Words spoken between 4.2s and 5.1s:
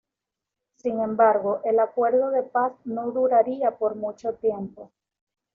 tiempo.